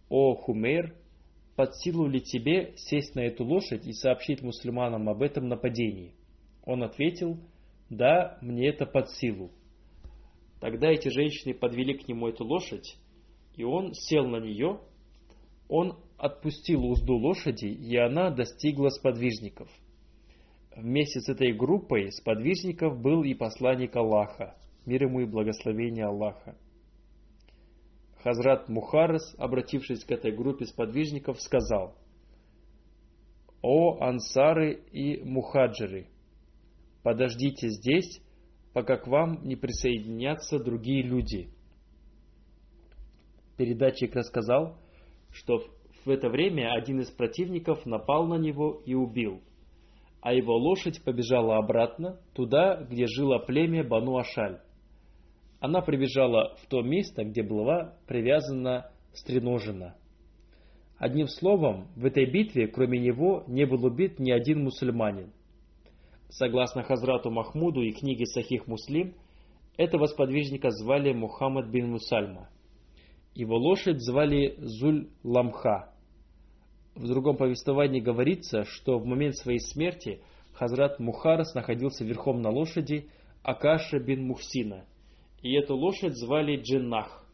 [0.09, 0.95] «О, Хумейр,
[1.55, 6.13] под силу ли тебе сесть на эту лошадь и сообщить мусульманам об этом нападении?»
[6.65, 7.37] Он ответил,
[7.89, 9.51] «Да, мне это под силу».
[10.59, 12.97] Тогда эти женщины подвели к нему эту лошадь,
[13.55, 14.79] и он сел на нее.
[15.69, 19.69] Он отпустил узду лошади, и она достигла сподвижников.
[20.75, 24.55] Вместе с этой группой сподвижников был и посланник Аллаха,
[24.85, 26.55] мир ему и благословение Аллаха.
[28.23, 31.95] Хазрат Мухарес, обратившись к этой группе сподвижников, сказал,
[33.61, 36.07] «О ансары и мухаджиры,
[37.03, 38.21] подождите здесь,
[38.73, 41.49] пока к вам не присоединятся другие люди».
[43.55, 44.77] Передатчик рассказал,
[45.31, 45.76] что в
[46.09, 49.41] это время один из противников напал на него и убил,
[50.21, 54.59] а его лошадь побежала обратно, туда, где жило племя Бану Ашаль.
[55.59, 59.95] Она прибежала в то место, где была привязана стреножена.
[60.97, 65.31] Одним словом, в этой битве, кроме него, не был убит ни один мусульманин.
[66.29, 69.13] Согласно Хазрату Махмуду и книге Сахих Муслим,
[69.77, 72.49] этого сподвижника звали Мухаммад бин Мусальма.
[73.35, 75.93] Его лошадь звали Зуль Ламха.
[76.97, 80.21] В другом повествовании говорится, что в момент своей смерти
[80.53, 83.09] Хазрат Мухарас находился верхом на лошади
[83.43, 84.85] Акаша бин Мухсина–
[85.41, 87.25] и эту лошадь звали Джиннах.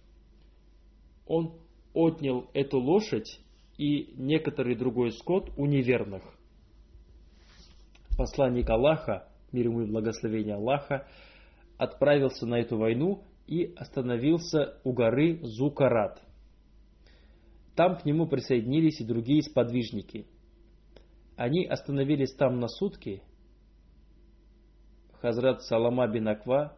[1.25, 1.53] Он
[1.93, 3.39] отнял эту лошадь
[3.77, 6.23] и некоторый другой скот у неверных.
[8.17, 11.07] Посланник Аллаха, мир ему и благословение Аллаха,
[11.77, 16.21] отправился на эту войну и остановился у горы Зукарат.
[17.75, 20.27] Там к нему присоединились и другие сподвижники.
[21.35, 23.23] Они остановились там на сутки.
[25.21, 26.77] Хазрат Салама бин Аква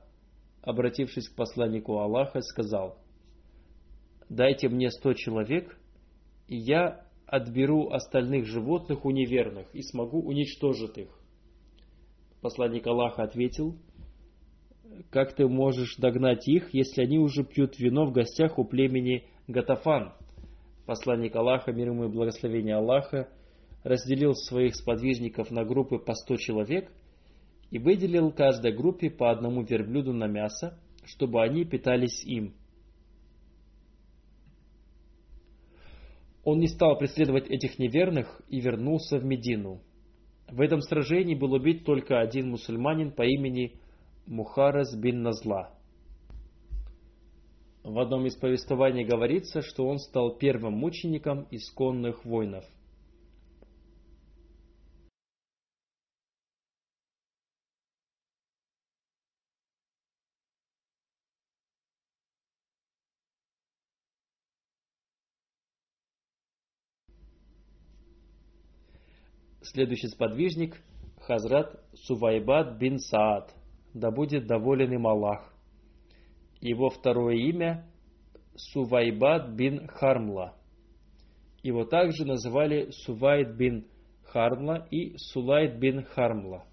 [0.66, 2.98] обратившись к посланнику Аллаха, сказал,
[4.30, 5.78] «Дайте мне сто человек,
[6.48, 11.10] и я отберу остальных животных у неверных и смогу уничтожить их».
[12.42, 13.78] Посланник Аллаха ответил,
[15.12, 20.14] «Как ты можешь догнать их, если они уже пьют вино в гостях у племени Гатафан?»
[20.86, 23.28] Посланник Аллаха, мир ему и благословение Аллаха,
[23.84, 26.92] разделил своих сподвижников на группы по сто человек–
[27.72, 32.54] и выделил каждой группе по одному верблюду на мясо, чтобы они питались им.
[36.46, 39.82] Он не стал преследовать этих неверных и вернулся в Медину.
[40.48, 43.80] В этом сражении был убит только один мусульманин по имени
[44.28, 45.75] Мухарас бин Назла.
[47.86, 52.66] В одном из повествований говорится, что он стал первым мучеником исконных воинов.
[69.62, 70.82] Следующий сподвижник–
[71.20, 73.54] Хазрат Сувайбат бин Саад,
[73.94, 75.55] да будет доволен им Аллах.
[76.66, 77.86] Его второе имя–
[78.56, 80.58] Сувайбат бин Хармла.
[81.62, 83.86] Его также называли Сувайд бин
[84.24, 86.66] Хармла и Сулайд бин Хармла.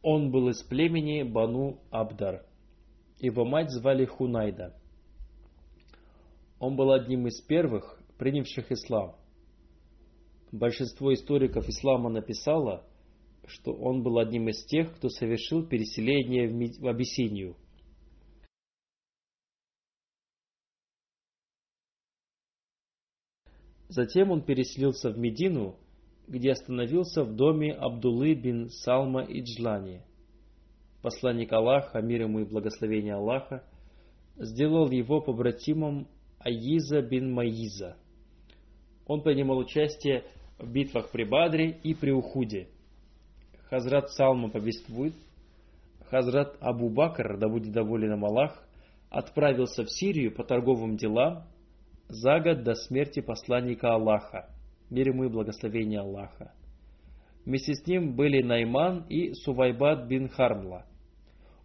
[0.00, 2.46] Он был из племени Бану Абдар.
[3.18, 4.80] Его мать звали Хунайда.
[6.60, 9.16] Он был одним из первых, принявших ислам.
[10.52, 12.86] Большинство историков ислама написало,
[13.46, 17.56] что он был одним из тех, кто совершил переселение в Абиссинию.
[23.88, 25.76] Затем он переселился в Медину
[26.30, 30.02] где остановился в доме Абдуллы бин Салма Иджлани.
[31.02, 33.64] посланник Аллаха, мир ему и благословение Аллаха,
[34.36, 36.06] сделал его побратимом
[36.40, 37.96] Аиза бин Маиза.
[39.06, 40.24] Он принимал участие
[40.58, 42.68] в битвах при Бадре и при Ухуде.
[43.68, 45.14] Хазрат Салма повествует,
[46.06, 48.66] Хазрат Абу Бакр, да будет доволен им Аллах,
[49.10, 51.44] отправился в Сирию по торговым делам
[52.08, 54.48] за год до смерти посланника Аллаха,
[54.88, 56.52] мир ему и благословение Аллаха.
[57.44, 60.86] Вместе с ним были Найман и Сувайбат бин Хармла.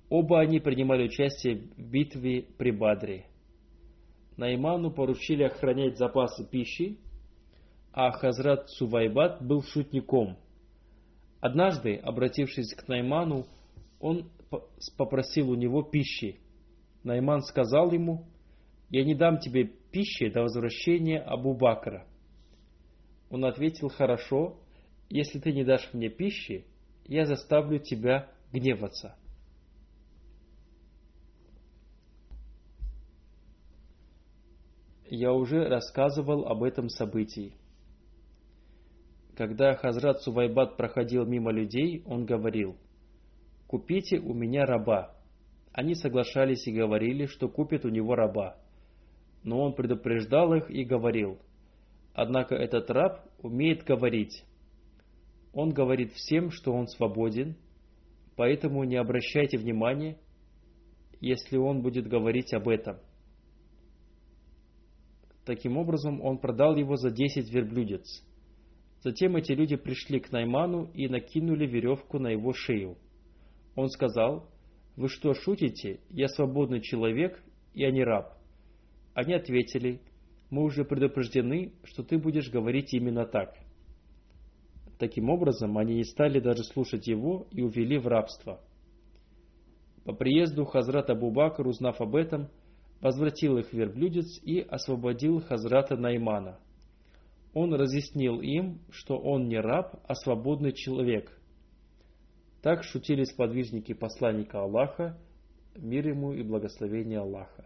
[0.10, 3.26] Оба они принимали участие в битве при Бадре.
[4.38, 6.98] Найману поручили охранять запасы пищи,
[7.94, 10.38] а Хазрат Сувайбат был шутником.
[11.40, 13.46] Однажды, обратившись к Найману,
[14.00, 14.30] он
[14.98, 16.40] попросил у него пищи.
[17.04, 18.26] Найман сказал ему,
[18.90, 22.06] «Я не дам тебе пищи до возвращения Абу Бакра».
[23.30, 24.58] Он ответил, «Хорошо,
[25.10, 26.66] если ты не дашь мне пищи,
[27.06, 29.16] я заставлю тебя гневаться».
[35.08, 37.54] Я уже рассказывал об этом событии.
[39.38, 42.76] Когда Хазрат Сувайбат проходил мимо людей, он говорил,
[43.68, 45.16] «Купите у меня раба».
[45.72, 48.58] Они соглашались и говорили, что купят у него раба.
[49.44, 51.38] Но он предупреждал их и говорил,
[52.14, 54.44] «Однако этот раб умеет говорить.
[55.54, 57.58] Он говорит всем, что он свободен,
[58.36, 60.18] поэтому не обращайте внимания,
[61.20, 62.98] если он будет говорить об этом».
[65.46, 68.24] Таким образом, он продал его за десять верблюдец.
[69.04, 72.98] Затем эти люди пришли к Найману и накинули веревку на его шею.
[73.76, 74.50] Он сказал,
[74.96, 76.00] «Вы что, шутите?
[76.10, 77.44] Я свободный человек,
[77.76, 78.34] я не раб».
[79.14, 80.02] Они ответили,
[80.50, 83.54] «Мы уже предупреждены, что ты будешь говорить именно так».
[84.98, 88.62] Таким образом, они не стали даже слушать его и увели в рабство.
[90.06, 92.50] По приезду Хазрат Абу Бакр, узнав об этом,
[93.02, 96.60] возвратил их верблюдец и освободил Хазрата Наймана.
[97.54, 101.32] Он разъяснил им, что он не раб, а свободный человек.
[102.62, 105.18] Так шутили сподвижники посланника Аллаха,
[105.76, 107.66] мир ему и благословение Аллаха.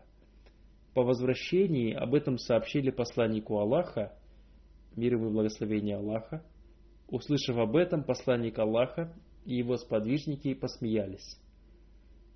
[0.93, 4.13] По возвращении об этом сообщили посланнику Аллаха,
[4.95, 6.43] мир ему и благословение Аллаха.
[7.07, 9.13] Услышав об этом, посланник Аллаха
[9.45, 11.39] и его сподвижники посмеялись.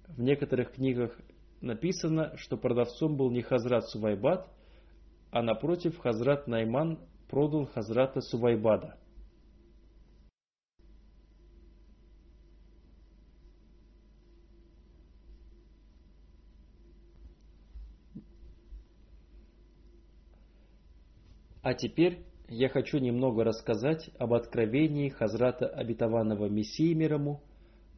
[0.07, 1.19] В некоторых книгах
[1.63, 4.47] написано, что продавцом был не Хазрат Сувайбат,
[5.31, 6.99] а напротив Хазрат Найман
[7.29, 8.97] продал Хазрата Сувайбада.
[21.63, 27.41] А теперь я хочу немного рассказать об откровении Хазрата Обетованного Мессии мирому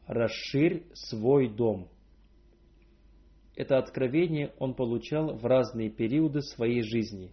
[0.06, 1.88] «Расширь свой дом».
[3.56, 7.32] Это откровение он получал в разные периоды своей жизни.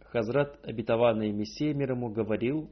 [0.00, 2.68] Хазрат Обетованный Мессия мир говорил,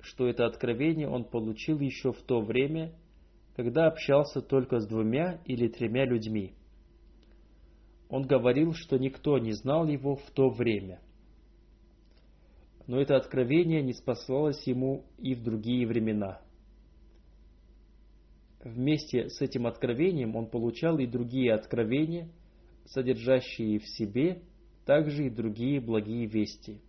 [0.00, 2.94] что это откровение он получил еще в то время,
[3.56, 6.54] когда общался только с двумя или тремя людьми.
[8.08, 11.00] Он говорил, что никто не знал его в то время.
[12.86, 16.40] Но это откровение не спасалось ему и в другие времена–
[18.64, 22.30] Вместе с этим откровением он получал и другие откровения,
[22.86, 24.42] содержащие в себе
[24.86, 26.80] также и другие благие вести.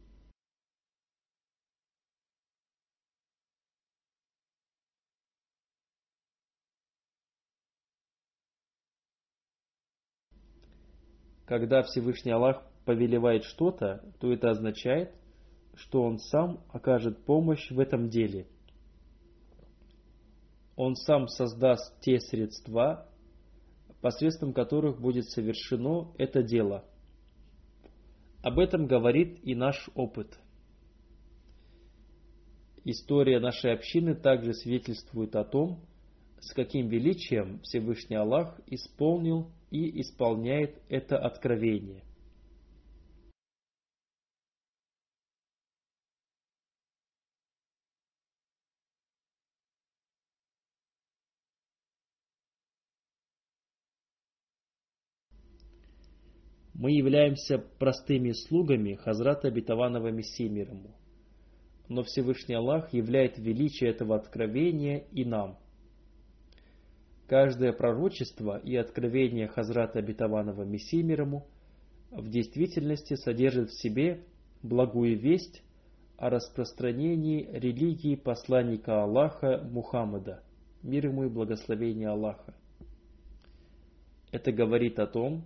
[11.45, 15.13] Когда Всевышний Аллах повелевает что-то, то это означает,
[15.75, 18.47] что Он сам окажет помощь в этом деле–
[20.75, 23.09] он сам создаст те средства,
[24.01, 26.85] посредством которых будет совершено это дело.
[28.41, 30.37] Об этом говорит и наш опыт.
[32.83, 35.79] История нашей общины также свидетельствует о том,
[36.39, 42.03] с каким величием Всевышний Аллах исполнил и исполняет это откровение–
[56.77, 60.91] Мы являемся простыми слугами Хазрата Обетованного Мессии мир ему.
[61.87, 65.57] Но Всевышний Аллах являет величие этого откровения и нам.
[67.27, 71.45] Каждое пророчество и откровение Хазрата Обетованного Мессии мир ему
[72.11, 74.25] в действительности содержит в себе
[74.61, 75.63] благую весть
[76.17, 80.43] о распространении религии посланника Аллаха Мухаммада,
[80.83, 82.53] мир ему и благословение Аллаха.
[84.31, 85.45] Это говорит о том,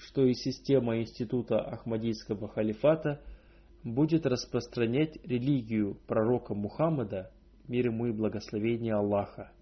[0.00, 3.22] что и система института Ахмадийского халифата
[3.84, 7.30] будет распространять религию пророка Мухаммада,
[7.68, 9.52] мир ему и благословение Аллаха.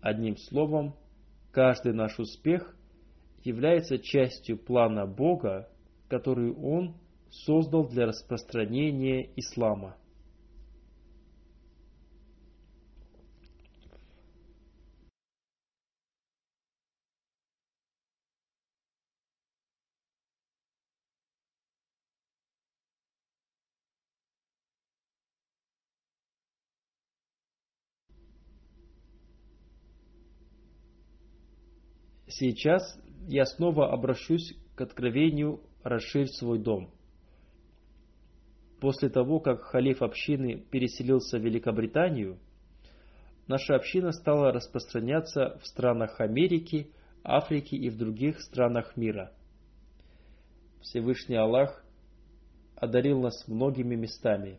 [0.00, 0.96] Одним словом,
[1.52, 2.74] каждый наш успех
[3.44, 5.68] является частью плана Бога,
[6.08, 6.96] который Он
[7.30, 9.96] создал для распространения ислама.
[32.30, 36.97] Сейчас я снова обращусь к откровению «Расширь свой дом».
[38.80, 42.38] После того, как халиф общины переселился в Великобританию,
[43.46, 46.90] наша община стала распространяться в странах Америки,
[47.24, 49.32] Африки и в других странах мира.
[50.80, 51.84] Всевышний Аллах
[52.76, 54.58] одарил нас многими местами.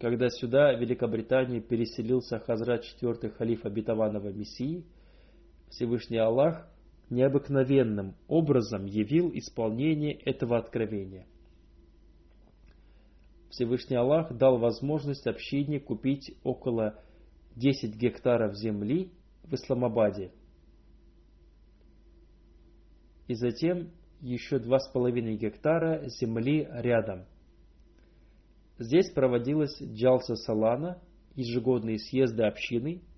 [0.00, 4.84] Когда сюда, в Великобританию, переселился Хазрат четвертый халиф обетованного Мессии–
[5.72, 6.68] Всевышний Аллах
[7.08, 11.26] необыкновенным образом явил исполнение этого откровения.
[13.52, 17.00] Всевышний Аллах дал возможность общине купить около
[17.54, 19.12] 10 гектаров земли
[19.44, 20.32] в Исламабаде.
[23.28, 27.26] И затем еще 2,5 гектара земли рядом.
[28.78, 31.00] Здесь проводилась Джалса Салана,
[31.36, 33.02] ежегодные съезды общины–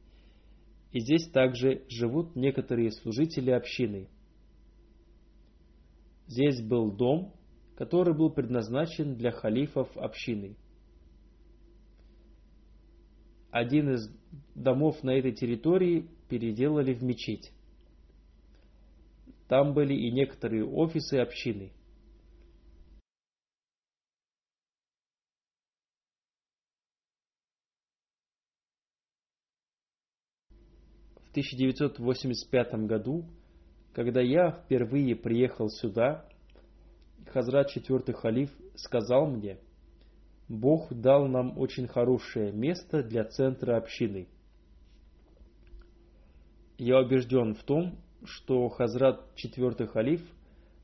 [0.94, 4.08] и здесь также живут некоторые служители общины.
[6.28, 7.34] Здесь был дом,
[7.76, 10.56] который был предназначен для халифов общины.
[13.50, 14.10] Один из
[14.54, 17.52] домов на этой территории переделали в мечеть.
[19.48, 21.72] Там были и некоторые офисы общины–
[31.34, 33.24] 1985 году,
[33.92, 36.28] когда я впервые приехал сюда,
[37.26, 39.58] Хазрат четвертый халиф сказал мне,
[40.48, 44.28] Бог дал нам очень хорошее место для центра общины.
[46.76, 50.22] Я убежден в том, что Хазрат четвертый халиф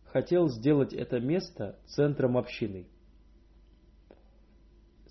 [0.05, 2.87] хотел сделать это место центром общины.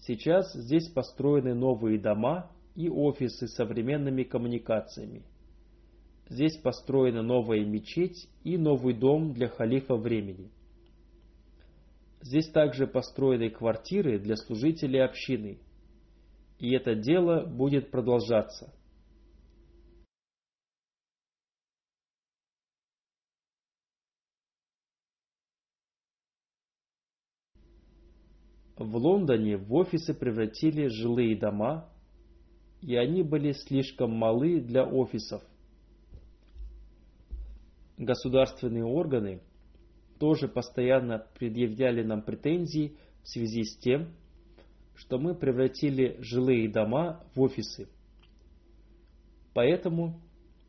[0.02, 5.24] Сейчас здесь построены новые дома и офисы с современными коммуникациями.
[6.30, 10.52] Здесь построена новая мечеть и новый дом для халифа времени.
[12.22, 15.60] Здесь также построены квартиры для служителей общины.
[16.60, 18.74] И это дело будет продолжаться.
[28.76, 31.90] В Лондоне в офисы превратили жилые дома,
[32.82, 35.44] и они были слишком малы для офисов.
[37.98, 39.42] Государственные органы
[40.20, 44.14] тоже постоянно предъявляли нам претензии в связи с тем,
[44.96, 47.88] что мы превратили жилые дома в офисы.
[49.54, 50.20] Поэтому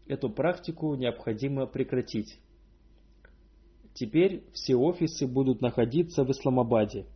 [0.07, 2.39] эту практику необходимо прекратить.
[3.93, 7.07] Теперь все офисы будут находиться в Исламабаде.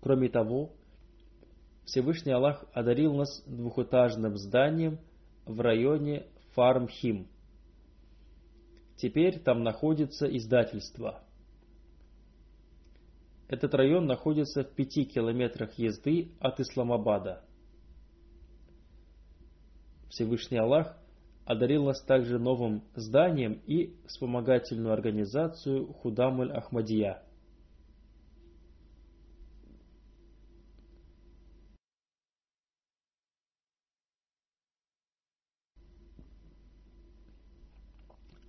[0.00, 0.72] Кроме того,
[1.84, 4.98] Всевышний Аллах одарил нас двухэтажным зданием
[5.46, 7.28] в районе Фармхим.
[9.00, 11.22] Теперь там находится издательство.
[13.48, 17.42] Этот район находится в пяти километрах езды от Исламабада.
[20.10, 20.98] Всевышний Аллах
[21.46, 27.22] одарил нас также новым зданием и вспомогательную организацию Худамуль Ахмадия–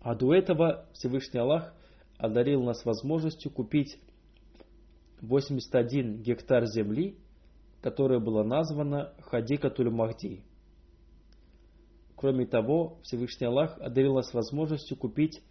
[0.01, 1.73] А до этого Всевышний Аллах
[2.17, 3.99] одарил нас возможностью купить
[5.21, 7.17] 81 гектар земли,
[7.81, 10.43] которая была названа Хадикатуль Махди.
[12.15, 15.43] Кроме того, Всевышний Аллах одарил нас возможностью купить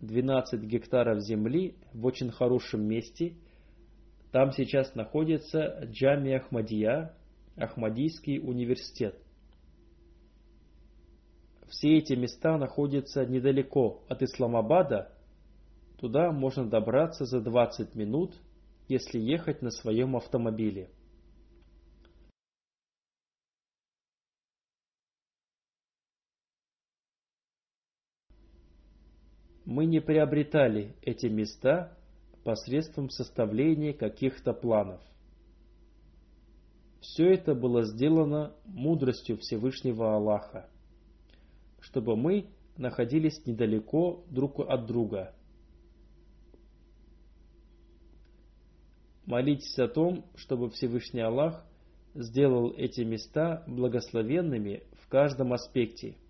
[0.00, 3.36] 12 гектаров земли в очень хорошем месте.
[4.32, 7.14] Там сейчас находится Джами Ахмадия,
[7.56, 9.18] Ахмадийский университет.
[11.68, 15.10] Все эти места находятся недалеко от Исламабада,
[15.98, 18.34] туда можно добраться за 20 минут,
[18.88, 20.90] если ехать на своем автомобиле.
[29.64, 31.96] Мы не приобретали эти места
[32.44, 35.00] посредством составления каких-то планов.
[37.00, 40.68] Все это было сделано мудростью Всевышнего Аллаха,
[41.84, 45.34] чтобы мы находились недалеко друг от друга.
[49.24, 51.64] Молитесь о том, чтобы Всевышний Аллах
[52.14, 56.16] сделал эти места благословенными в каждом аспекте–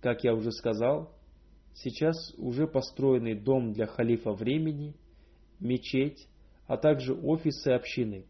[0.00, 1.12] как я уже сказал,
[1.74, 4.94] сейчас уже построенный дом для халифа времени,
[5.58, 6.28] мечеть,
[6.66, 8.26] а также офисы общины.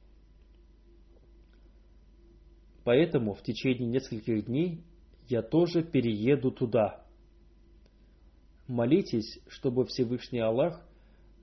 [2.85, 4.83] Поэтому в течение нескольких дней
[5.29, 7.05] я тоже перееду туда.
[8.67, 10.81] Молитесь, чтобы Всевышний Аллах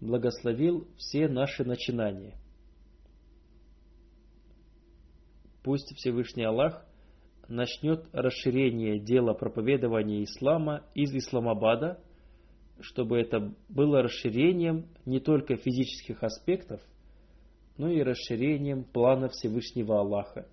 [0.02, 2.38] благословил все наши начинания.
[5.64, 6.86] Пусть Всевышний Аллах
[7.48, 12.00] начнет расширение дела проповедования ислама из Исламабада,
[12.80, 16.82] чтобы это было расширением не только физических аспектов,
[17.78, 20.48] но и расширением плана Всевышнего Аллаха.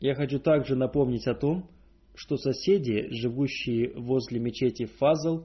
[0.00, 1.70] Я хочу также напомнить о том,
[2.14, 5.44] что соседи, живущие возле мечети Фазл,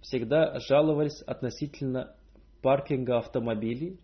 [0.00, 2.14] всегда жаловались относительно
[2.62, 3.98] паркинга автомобилей,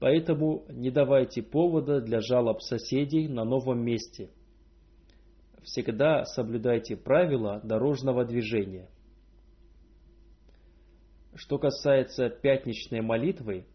[0.00, 4.30] поэтому не давайте повода для жалоб соседей на новом месте.
[5.62, 8.88] Всегда соблюдайте правила дорожного движения.
[11.34, 13.66] Что касается пятничной молитвы,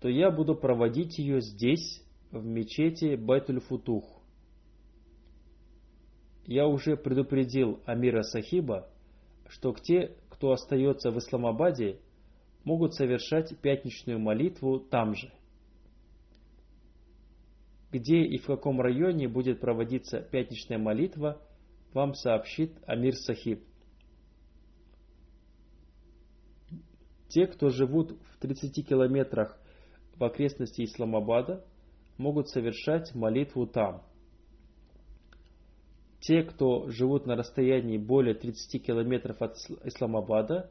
[0.00, 4.04] то я буду проводить ее здесь, в мечети Байтуль-Футух.
[6.46, 8.88] Я уже предупредил Амира Сахиба,
[9.48, 12.00] что те, кто остается в Исламабаде,
[12.64, 15.32] могут совершать пятничную молитву там же.
[17.90, 21.40] Где и в каком районе будет проводиться пятничная молитва,
[21.94, 23.64] вам сообщит Амир Сахиб.
[27.28, 29.58] Те, кто живут в 30 километрах
[30.16, 31.64] в окрестности Исламабада,
[32.18, 34.02] могут совершать молитву там.
[36.20, 39.54] Те, кто живут на расстоянии более 30 километров от
[39.84, 40.70] Исламабада,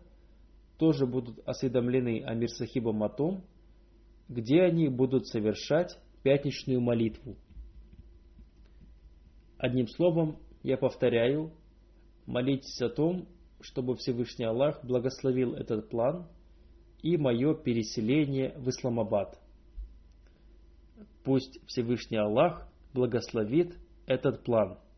[0.77, 3.43] тоже будут осведомлены Амир Сахибом о том,
[4.27, 7.37] где они будут совершать пятничную молитву.
[9.57, 11.51] Одним словом, я повторяю,
[12.25, 13.27] молитесь о том,
[13.61, 16.27] чтобы Всевышний Аллах благословил этот план
[17.01, 19.39] и мое переселение в Исламабад.
[21.26, 24.92] Пусть Всевышний Аллах благословит этот план –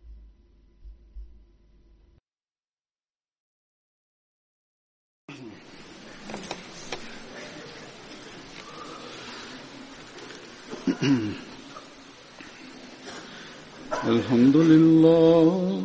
[14.08, 15.82] الحمد لله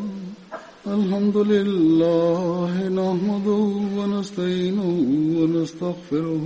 [0.88, 3.62] الحمد لله نحمده
[3.98, 4.90] ونستعينه
[5.40, 6.46] ونستغفره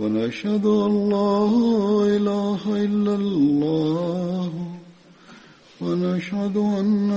[0.00, 1.44] ونشهد أن لا
[2.16, 4.52] إله إلا الله.
[5.80, 7.10] ونشهد أن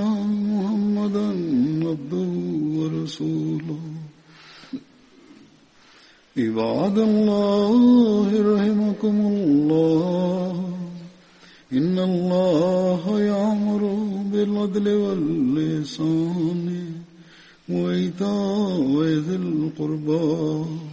[0.51, 1.27] محمدا
[1.89, 2.31] عبده
[2.79, 3.81] ورسوله.
[6.38, 10.51] عباد الله رحمكم الله.
[11.73, 13.84] إن الله يأمر
[14.31, 16.67] بالعدل واللسان
[17.69, 20.92] وإيتاء ذي القربى.